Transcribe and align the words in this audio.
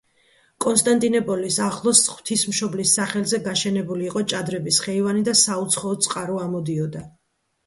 კონსტანტინეპოლის 0.63 1.57
ახლოს 1.65 2.01
ღვთისმშობლის 2.13 2.93
სახელზე 3.01 3.41
გაშენებული 3.49 4.09
იყო 4.13 4.25
ჭადრების 4.35 4.81
ხეივანი 4.87 5.23
და 5.29 5.37
საუცხოო 5.45 5.95
წყარო 6.09 6.41
ამოდიოდა. 6.49 7.05